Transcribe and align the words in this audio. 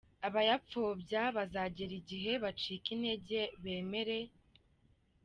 Abayapfobya 0.27 1.21
bazagera 1.35 1.93
igihe 2.01 2.31
bacike 2.43 2.89
intege, 2.95 3.41
bemere. 3.63 4.19